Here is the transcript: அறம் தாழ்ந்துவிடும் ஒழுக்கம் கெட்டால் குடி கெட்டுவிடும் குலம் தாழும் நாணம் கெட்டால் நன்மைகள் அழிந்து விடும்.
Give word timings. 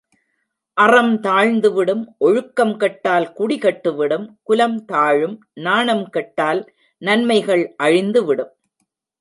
அறம் 0.77 1.11
தாழ்ந்துவிடும் 1.21 2.01
ஒழுக்கம் 2.17 2.73
கெட்டால் 2.77 3.27
குடி 3.33 3.57
கெட்டுவிடும் 3.57 4.25
குலம் 4.43 4.79
தாழும் 4.85 5.37
நாணம் 5.59 6.05
கெட்டால் 6.09 6.61
நன்மைகள் 7.01 7.63
அழிந்து 7.77 8.23
விடும். 8.25 8.51